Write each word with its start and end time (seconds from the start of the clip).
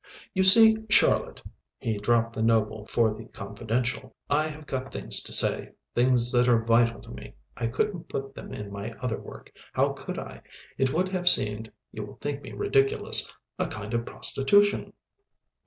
"You 0.33 0.41
see, 0.41 0.79
Charlotte," 0.89 1.43
he 1.77 1.99
dropped 1.99 2.33
the 2.33 2.41
noble 2.41 2.87
for 2.87 3.13
the 3.13 3.25
confidential, 3.25 4.15
"I 4.31 4.47
have 4.47 4.65
got 4.65 4.91
things 4.91 5.21
to 5.21 5.31
say, 5.31 5.73
things 5.93 6.31
that 6.31 6.47
are 6.49 6.63
vital 6.65 6.99
to 7.03 7.11
me. 7.11 7.35
I 7.55 7.67
couldn't 7.67 8.09
put 8.09 8.33
them 8.33 8.51
in 8.51 8.71
my 8.71 8.93
other 8.93 9.19
work. 9.21 9.51
How 9.73 9.89
could 9.89 10.17
I? 10.17 10.41
It 10.79 10.91
would 10.91 11.09
have 11.09 11.29
seemed 11.29 11.71
you 11.91 12.03
will 12.03 12.15
think 12.15 12.41
me 12.41 12.51
ridiculous 12.51 13.31
a 13.59 13.67
kind 13.67 13.93
of 13.93 14.07
prostitution." 14.07 14.93